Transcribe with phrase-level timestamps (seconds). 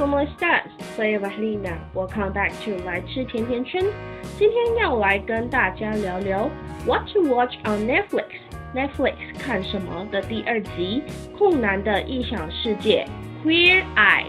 [0.00, 0.64] como estás?
[0.96, 1.76] Soy Valentina.
[1.92, 3.84] Welcome back to 来吃甜甜圈。
[4.38, 6.48] 今天要来跟大家聊聊
[6.86, 8.24] What to watch on Netflix。
[8.74, 11.02] Netflix 看什么的第二集
[11.36, 13.06] 《困难的异想世界》
[13.46, 14.24] Queer Eye。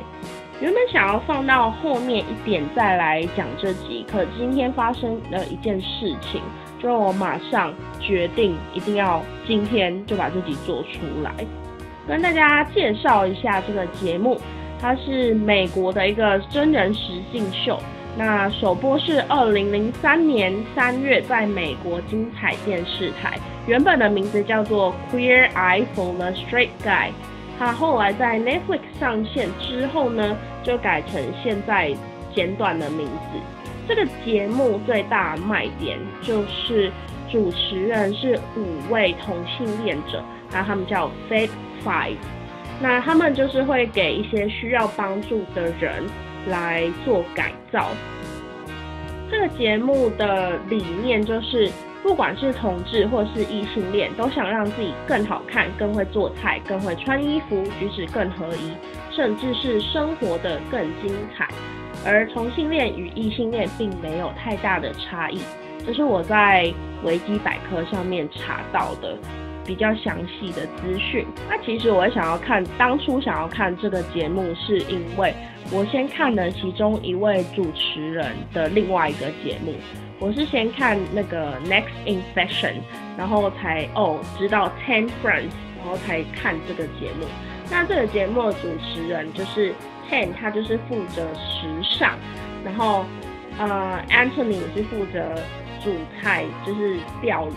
[0.59, 6.41] 原本想要放到后面一点再来讲这集，可今天发生了一件事情，
[6.81, 11.31] 就让我马上决定一定要今天就把这集做出来，
[12.05, 14.37] 跟大家介绍一下这个节目。
[14.81, 17.79] 它是美国的一个真人实境秀，
[18.17, 23.37] 那首播是二零零三年三月在美国精彩电视台，
[23.67, 27.09] 原本的名字叫做 Queer Eye for the Straight Guy。
[27.59, 31.95] 它后来在 Netflix 上线之后呢，就改成现在
[32.33, 33.39] 简短的名字。
[33.87, 36.91] 这个节目最大卖点就是
[37.29, 41.49] 主持人是五位同性恋者，那他们叫 Fat
[41.85, 42.15] Five，
[42.81, 46.03] 那他们就是会给一些需要帮助的人
[46.47, 47.89] 来做改造。
[49.29, 51.69] 这个节目的理念就是。
[52.03, 58.73] 不管是同志或是异性恋，都想让自己更好看、更会做菜、更会穿衣服、举止更合宜，
[59.11, 61.47] 甚至是生活的更精彩。
[62.03, 65.43] 而同性恋与异性恋并没有太大的差异，
[65.85, 66.73] 这是我在
[67.03, 69.15] 维基百科上面查到的
[69.65, 71.25] 比较详细的资讯。
[71.49, 75.33] 那其实我想要看，当初想要看这个节目，是因为
[75.71, 79.73] 我先看了其中一位主持人的另外一个节目。
[80.19, 82.75] 我是先看那个 Next in Fashion，
[83.17, 87.25] 然后才哦知道 Ten Friends，然后才看这个节目。
[87.71, 89.73] 那这个节目的主持人就是
[90.09, 92.19] Ten，他就是负责时尚，
[92.63, 93.03] 然后
[93.57, 95.33] 呃 Anthony 是负责
[95.83, 97.55] 煮菜，就是料理，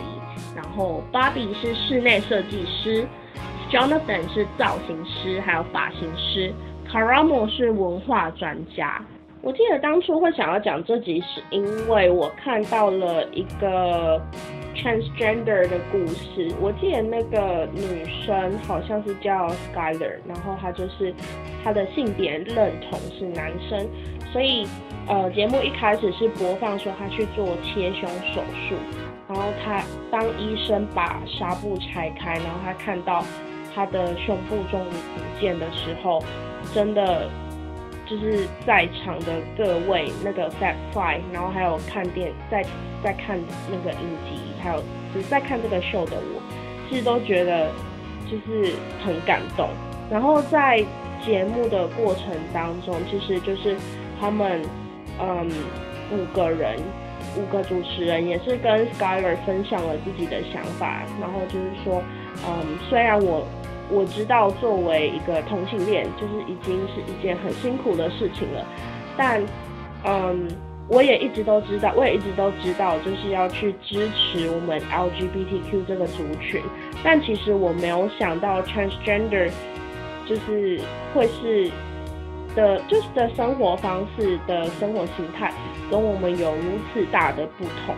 [0.55, 3.07] 然后 Bobby 是室内设计师
[3.71, 6.53] ，Jonathan 是造型师，还有发型师
[6.89, 9.05] ，Karamo 是文化专家。
[9.43, 14.19] 我记得当初会想要讲这集，是因为我看到了一个
[14.75, 16.51] transgender 的故事。
[16.61, 21.13] 我记得那个女生好像是叫 Skyler，然后她就是
[21.63, 23.87] 她的性别认同是男生，
[24.33, 24.67] 所以
[25.07, 28.75] 呃节目一开始是播放说她去做切胸手术，
[29.29, 33.25] 然后他当医生把纱布拆开，然后他看到
[33.75, 36.23] 他的胸部终于不见的时候，
[36.75, 37.29] 真的。
[38.07, 42.63] 就是在场的各位那个 Fat Five，然后还有看电在
[43.03, 43.41] 在看
[43.71, 44.83] 那个影集，还有
[45.15, 46.43] 就是在看这个秀的我，
[46.87, 47.71] 其实都觉得
[48.31, 49.71] 就是很感动。
[50.11, 50.85] 然后在
[51.25, 53.75] 节目的过程当中，其实就是
[54.21, 54.61] 他们
[55.19, 55.51] 嗯
[56.13, 56.79] 五个人
[57.37, 62.03] 五个主持人也是跟 Skyler 分享了自己的想法，然后就是说
[62.47, 63.47] 嗯虽然我。
[63.91, 68.67] 我知道，作为一个同性恋，就是已经是一件很辛苦的事情了。
[69.15, 69.43] 但，
[70.07, 70.49] 嗯，
[70.89, 76.63] 我也一直都知道，我也一直都知道，就是要去支持我们 LGBTQ 这个族群。
[77.05, 79.51] 但其实我没有想到，transgender
[80.27, 80.81] 就是
[81.15, 81.71] 会是
[82.55, 85.53] 的，就是的生活方式的生活形态，
[85.91, 87.95] 跟我们有如此大的不同。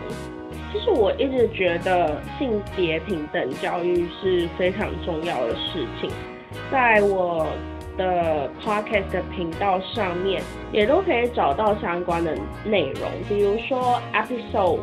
[0.71, 6.09] 其实我一直觉得性别平等教育是非常重要的事情，
[6.71, 7.47] 在我
[7.97, 10.41] 的 podcast 的频道上面
[10.71, 14.79] 也都可以找到相关的内容，比如说 episode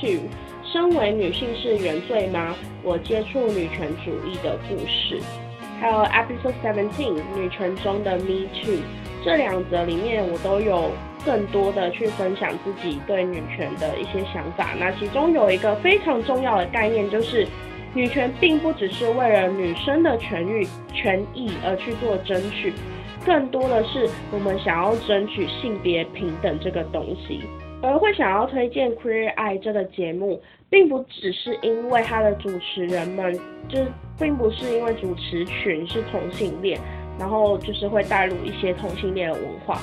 [0.00, 0.20] two，
[0.64, 2.54] 身为女性是原罪吗？
[2.82, 5.20] 我接触女权主义的故事，
[5.78, 8.78] 还有 episode seventeen，女权中的 me too，
[9.24, 10.90] 这两则里面我都有。
[11.22, 14.70] 更多的去分享自己对女权的一些想法。
[14.78, 17.46] 那其中有一个非常重要的概念，就是
[17.92, 22.72] 女权并不只是为了女生的权益权益而去做争取，
[23.22, 27.42] 更多的是我们想要争取性别平等这个东西。
[27.82, 33.38] 而会想要推荐 Queer Eye 这个节目，并不只是因为它的主持人们，
[33.68, 33.78] 就
[34.18, 36.80] 并不是因为主持群是同性恋，
[37.20, 39.78] 然后就是会带入一些同性恋的文化。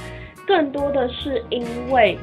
[0.47, 2.17] 更多的是因为，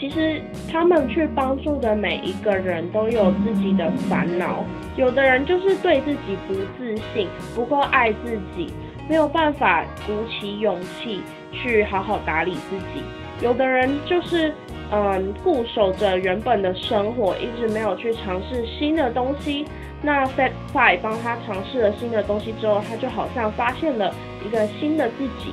[0.00, 0.40] 其实
[0.72, 4.64] 他们去帮助的每一个人都有自己的烦恼。
[4.96, 8.72] 有的人就是对自己不自信，不够爱自己，
[9.08, 11.20] 没有办法鼓起勇气
[11.52, 13.02] 去好好打理自己。
[13.42, 14.54] 有的人就是
[14.90, 19.66] 嗯固守着原本的生活，一直没有去尝试新的东西。
[20.06, 24.14] 那 Fat Five 帮他尝试了新的东西之后，他就好像发现了
[24.46, 25.52] 一个新的自己。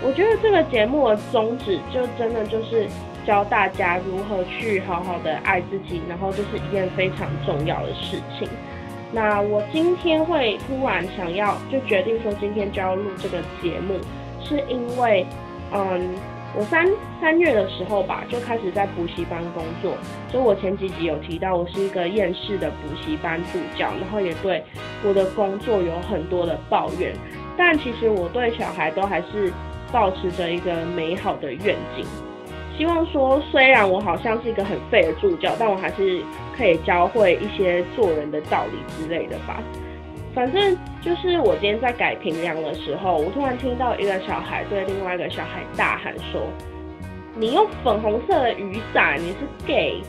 [0.00, 2.86] 我觉得这个节目的宗旨就真的就是
[3.26, 8.48] 教大家如何去好好的爱自己，然后就是一件非常重要的事情。
[9.10, 13.98] 那我今天会突然想要就决定说今天就要录这个节目，
[14.40, 15.26] 是因为，
[15.72, 16.14] 嗯，
[16.58, 16.88] 我三
[17.20, 19.92] 三月的时候吧，就开始在补习班工作。
[20.32, 24.64] 就我前几集有提到，我是一个厌世的补习班助教，然后也对
[25.04, 27.12] 我的工作有很多的抱怨。
[27.58, 29.52] 但其实我对小孩都还是
[29.92, 32.06] 保持着一个美好的愿景，
[32.78, 36.22] 希望说，虽然我好像是一个很废的助教，但我还是
[36.56, 39.62] 可以教会一些做人的道理之类的吧。
[40.36, 46.42] 反正就是我今天在改评量的时候，我突然听到一个小孩对另外一个小孩大喊说
[47.34, 49.36] ：“你用粉红色的雨伞，你是
[49.66, 50.02] gay。”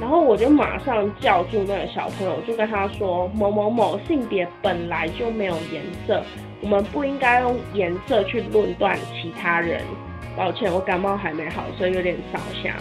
[0.00, 6.22] 然后我就马上叫住那个小朋友，就跟他说：“某某某性别本来就没有颜色，
[6.62, 9.82] 我们不应该用颜色去论断其他人。”
[10.34, 12.72] 抱歉，我感冒还没好，所以有点烧香。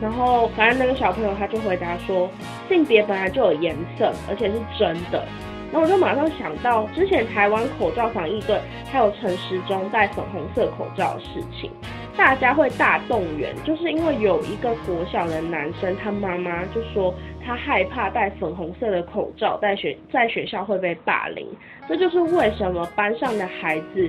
[0.00, 2.30] 然后反正那个小朋友他就回答说
[2.70, 5.26] ：“性别本来就有颜色，而且是真的。”
[5.72, 8.60] 那我就马上想到之前台湾口罩防疫队
[8.90, 11.70] 还有陈时中戴粉红色口罩的事情，
[12.16, 17.12] 大家会大动员，就是因为有一个国小的男生，他妈妈就说
[17.44, 21.46] 他害怕戴粉红色的口罩在学在学校会被霸凌，
[21.88, 24.08] 这就是为什么班上的孩子，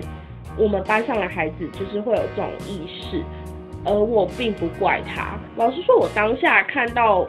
[0.57, 3.21] 我们班上的孩子就是会有这种意识，
[3.83, 5.38] 而我并不怪他。
[5.56, 7.25] 老实说，我当下看到。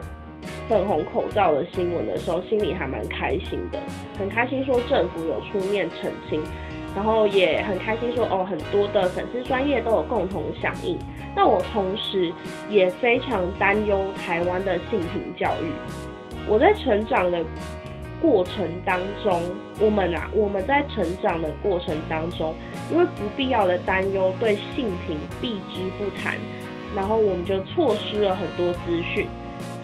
[0.67, 3.79] 粉红口罩的新闻的时候，心里还蛮开心的，
[4.17, 6.41] 很开心说政府有出面澄清，
[6.95, 10.97] 然后也很开心说哦，很多的粉丝专业都有共同响应。
[11.35, 12.31] 那我同时
[12.69, 15.71] 也非常担忧台湾的性平教育。
[16.47, 17.43] 我在成长的
[18.21, 19.41] 过程当中，
[19.79, 22.53] 我们啊，我们在成长的过程当中，
[22.91, 26.35] 因为不必要的担忧对性平避之不谈，
[26.95, 29.27] 然后我们就错失了很多资讯。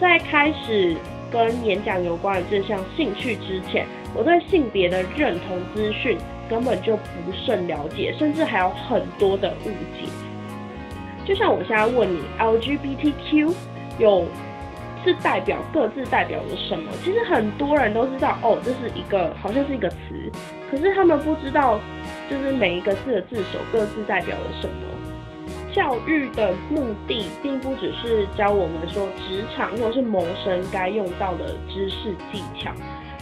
[0.00, 0.96] 在开始
[1.30, 10.08] 跟演讲有关的这项兴趣之前，我对性别的认同资讯根本就不甚了解，甚至还有很多的误解。
[11.24, 13.52] 就像我现在问你，LGBTQ
[13.98, 14.24] 有
[15.04, 16.90] 是代表各自代表着什么？
[17.02, 20.30] 其实很多人都知道，哦，这是一个好像是一个词，
[20.70, 21.80] 可是他们不知道，
[22.30, 24.74] 就是每一个字的字首各自代表了什么。
[25.76, 32.72] 教育的目的并不只是教我们说职场或者是谋生该用到的知识技巧，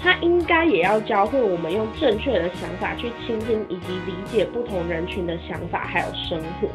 [0.00, 6.68] 它应该也要教会我们用正确的想法去倾听以及理解不同人群的想法还有生活。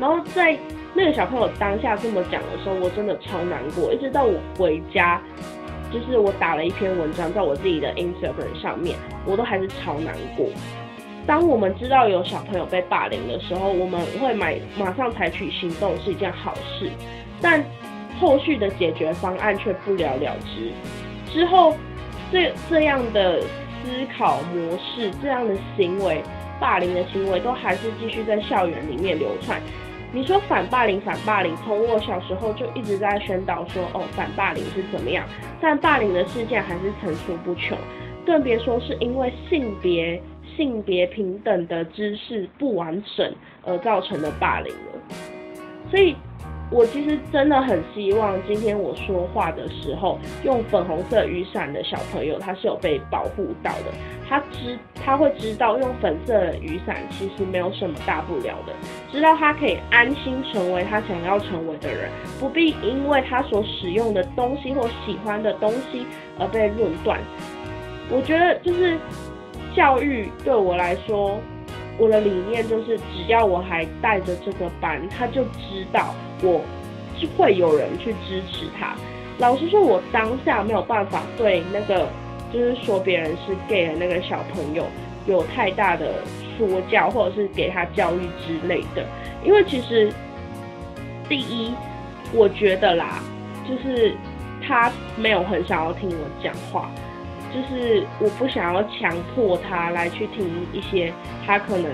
[0.00, 0.58] 然后在
[0.94, 3.92] 那个小朋友当下这么讲的时候，我真的超难过。
[3.92, 5.20] 一直到我回家，
[5.92, 10.46] 就是我打了一篇文章在我自己的 Instagram 上面，我都还是超难过。
[11.24, 16.90] 当我们知道有小朋友被霸凌的时候，我们会马马上采取行动是一件好事，
[17.40, 17.64] 但
[18.20, 20.72] 后续的解决方案却不了了之。
[21.32, 21.76] 之后，
[22.32, 23.46] 这这样的思
[24.18, 26.20] 考模式、这样的行为、
[26.58, 29.60] 霸凌的行为，都还是继续在校园里面流传。
[30.12, 35.24] 你说反霸凌，反霸凌，从我小时候就一直在宣导说，哦，反霸凌是怎么样，
[35.60, 37.78] 但霸凌的事件还是层出不穷，
[38.26, 40.20] 更别说是因为性别。
[40.56, 43.32] 性别平等的知识不完整
[43.64, 45.16] 而造成的霸凌了，
[45.90, 46.14] 所以
[46.70, 53.92] 我其实真的很希望今天我说话的时候，用粉红色雨伞的小朋友他是有被保护到的，
[54.28, 58.72] 他知他会知道用粉色的雨伞其实没有什么大不了的，
[59.10, 66.06] 知道他可以安心成为他想要成为的人，不必因为他所使用的东西或喜欢的东西
[66.38, 67.20] 而被论断。
[68.10, 68.98] 我觉得就是。
[69.74, 71.38] 教育对我来说，
[71.98, 76.60] 我的理念就是，只要我还带着这个班，他就知道我
[77.18, 78.94] 是会有人去支持他。
[79.38, 82.06] 老实说，我当下没有办法对那个
[82.52, 84.84] 就是说别人是 gay 的那个小朋友
[85.26, 86.14] 有太大的
[86.56, 89.04] 说教，或者是给他教育之类的。
[89.44, 90.12] 因为其实
[91.28, 91.72] 第一，
[92.32, 93.20] 我觉得啦，
[93.68, 94.14] 就是
[94.66, 96.90] 他没有很想要听我讲话。
[97.54, 101.12] 就是我不想要强迫他来去听一些
[101.44, 101.92] 他可能，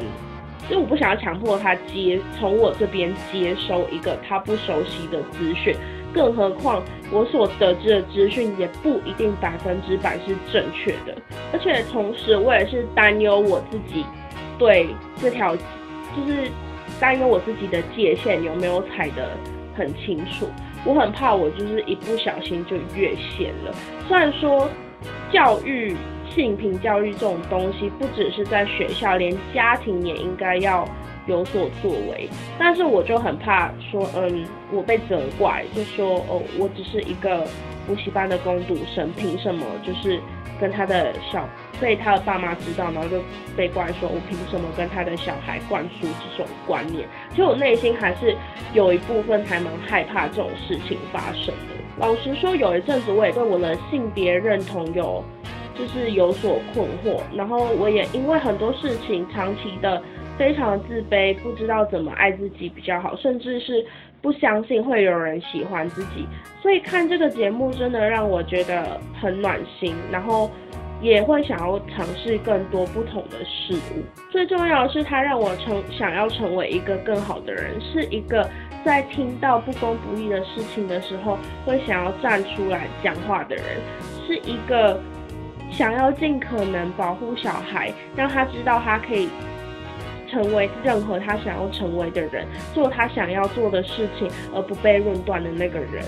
[0.71, 5.75] 就我不想要强迫他接从我这边接收一个他不熟悉的资讯，
[6.12, 11.17] 更何况我所得知的资讯也不一定百分之百是正确的，
[11.53, 14.05] 而且同时我也是担忧我自己
[14.59, 14.88] 对
[15.21, 16.50] 这条，就是
[17.00, 19.31] 担忧我自己的界限有没有踩得
[19.75, 20.47] 很清楚，
[20.85, 23.75] 我很怕我就是一不小心就越线了，
[24.07, 24.69] 虽然说。
[25.32, 25.97] 教育
[26.35, 30.88] 性平教育这种东西，不只是在学校，连家庭也应该要
[31.26, 32.28] 有所作为。
[32.58, 37.47] 但是我就很怕说，嗯，我被责怪，就说哦，我只是一个
[37.87, 40.20] 补习班的攻读生，凭什么就是
[40.61, 41.49] 跟他的小
[41.80, 43.23] 被他的爸妈知道，然后就
[43.56, 47.06] 被怪说，我凭什么跟他的小孩灌输这种观念？
[47.30, 48.37] 其实我内心还是
[48.73, 51.77] 有一部分还蛮害怕这种事情发生的。
[51.99, 55.23] 老实说，有一阵子我也对我的性别认同有
[55.75, 60.02] 就是有所困惑，然后我也因为很多事情长期的
[60.38, 63.85] 非常自卑，不知道怎么爱自己比较好，甚至是
[64.23, 66.26] 不相信会有人喜欢自己。
[66.62, 70.50] 所以看这个节目真的让我觉得很暖心，然后。
[71.00, 74.02] 也会想要尝试更多不同的事物。
[74.31, 78.49] 最重要的是，他让我成想要成为一个更好的人，是一个
[78.85, 83.64] 在听到不公不义的事情的时候会想要站出来讲话的人，
[84.26, 85.00] 是一个
[85.71, 89.28] 想要尽可能保护小孩，让他知道他可以
[90.28, 96.02] 成为任何他想要成为的人，做他想要做的事情，而不被论断的那个人。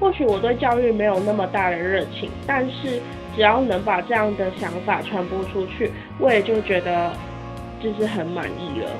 [0.00, 3.00] 或许我对教育没有那么大的热情，但是。
[3.34, 7.12] 只要能把这样的想法传播出去，我也就觉得
[7.80, 8.90] 就是很满意了。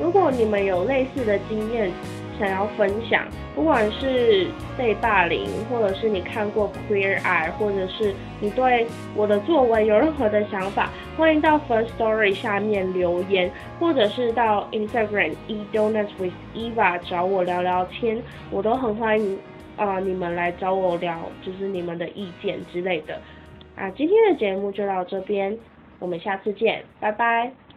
[0.00, 1.90] 如果你们有类似的经验
[2.38, 4.46] 想要分享，不管是
[4.78, 19.38] 被霸凌，或者是你看过 Queer Eye，或者是你对我的作文有任何的想法，欢迎到 First Story 下面留言，或者是到 Instagram e donuts with Eva 找我聊聊天，我都很欢迎
[19.76, 23.20] 啊你们来找我聊，就是你们的意见之类的。
[23.76, 25.58] 啊，今天的节目就到这边，
[25.98, 27.52] 我们下次见，拜拜。